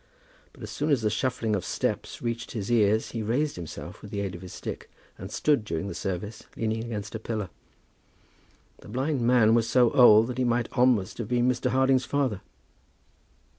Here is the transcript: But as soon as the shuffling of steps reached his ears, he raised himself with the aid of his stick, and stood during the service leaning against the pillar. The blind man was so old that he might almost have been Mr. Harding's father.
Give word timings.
But 0.51 0.63
as 0.63 0.71
soon 0.71 0.89
as 0.89 1.03
the 1.03 1.11
shuffling 1.11 1.55
of 1.55 1.63
steps 1.63 2.23
reached 2.23 2.53
his 2.53 2.71
ears, 2.71 3.11
he 3.11 3.21
raised 3.21 3.55
himself 3.55 4.01
with 4.01 4.09
the 4.09 4.21
aid 4.21 4.33
of 4.33 4.41
his 4.41 4.51
stick, 4.51 4.89
and 5.15 5.31
stood 5.31 5.63
during 5.63 5.85
the 5.87 5.93
service 5.93 6.41
leaning 6.57 6.83
against 6.85 7.13
the 7.13 7.19
pillar. 7.19 7.51
The 8.79 8.87
blind 8.89 9.21
man 9.21 9.53
was 9.53 9.69
so 9.69 9.91
old 9.91 10.25
that 10.25 10.39
he 10.39 10.43
might 10.43 10.69
almost 10.71 11.19
have 11.19 11.27
been 11.27 11.47
Mr. 11.47 11.69
Harding's 11.69 12.05
father. 12.05 12.41